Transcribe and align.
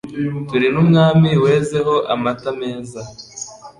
Turi 0.47 0.67
n' 0.73 0.79
Umwami 0.83 1.29
wezeho 1.43 1.95
amata 2.13 2.49
meza 2.61 3.01